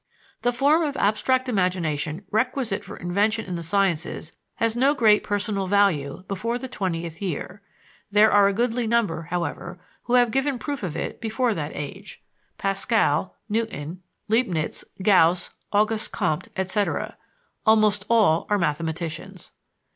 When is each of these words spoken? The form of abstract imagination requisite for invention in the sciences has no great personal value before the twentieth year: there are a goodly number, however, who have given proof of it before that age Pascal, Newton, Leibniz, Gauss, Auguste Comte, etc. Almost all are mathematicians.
The 0.41 0.51
form 0.51 0.81
of 0.81 0.97
abstract 0.97 1.47
imagination 1.47 2.25
requisite 2.31 2.83
for 2.83 2.97
invention 2.97 3.45
in 3.45 3.53
the 3.53 3.61
sciences 3.61 4.31
has 4.55 4.75
no 4.75 4.95
great 4.95 5.23
personal 5.23 5.67
value 5.67 6.23
before 6.27 6.57
the 6.57 6.67
twentieth 6.67 7.21
year: 7.21 7.61
there 8.09 8.31
are 8.31 8.47
a 8.47 8.51
goodly 8.53 8.87
number, 8.87 9.27
however, 9.29 9.79
who 10.05 10.15
have 10.15 10.31
given 10.31 10.57
proof 10.57 10.81
of 10.81 10.97
it 10.97 11.21
before 11.21 11.53
that 11.53 11.75
age 11.75 12.19
Pascal, 12.57 13.35
Newton, 13.47 14.01
Leibniz, 14.27 14.83
Gauss, 15.03 15.51
Auguste 15.71 16.11
Comte, 16.11 16.47
etc. 16.57 17.15
Almost 17.63 18.03
all 18.09 18.47
are 18.49 18.57
mathematicians. 18.57 19.51